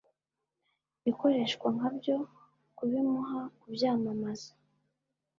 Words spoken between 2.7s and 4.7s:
kubimuha kubyamamaza